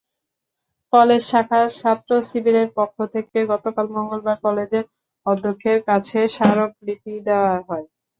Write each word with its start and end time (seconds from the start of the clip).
College 0.93 1.21
শাখা 1.25 1.59
ছাত্রশিবিরের 1.75 2.67
পক্ষ 2.77 2.97
থেকে 3.13 3.37
গতকাল 3.51 3.85
মঙ্গলবার 3.95 4.37
কলেজের 4.45 4.85
অধ্যক্ষের 5.25 5.77
কাছে 5.87 6.19
স্মারকলিপি 6.35 7.13
দেওয়া 7.27 7.55
হয়। 7.67 7.85